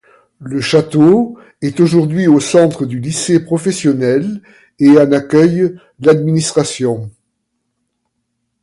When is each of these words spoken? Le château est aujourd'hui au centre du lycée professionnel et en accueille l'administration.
Le 0.39 0.61
château 0.61 1.37
est 1.61 1.79
aujourd'hui 1.79 2.25
au 2.27 2.39
centre 2.39 2.87
du 2.87 2.97
lycée 2.99 3.39
professionnel 3.39 4.41
et 4.79 4.97
en 4.99 5.11
accueille 5.11 5.79
l'administration. 5.99 7.11